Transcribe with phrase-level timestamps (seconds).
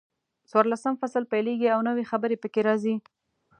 [0.49, 2.95] څلورلسم فصل پیلېږي او نوي خبرې پکې راځي.